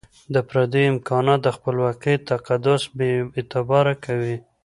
[0.33, 4.35] د پردیو امکانات د خپلواکۍ تقدس بي اعتباره کوي.